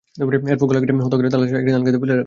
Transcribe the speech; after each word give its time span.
এরপর 0.51 0.67
গলা 0.69 0.79
কেটে 0.81 0.93
হত্যা 1.05 1.17
করে 1.19 1.27
তার 1.33 1.39
লাশ 1.41 1.49
একটি 1.61 1.71
ধানখেতে 1.75 1.97
ফেলে 2.01 2.11
রাখা 2.11 2.11
হয়। 2.13 2.19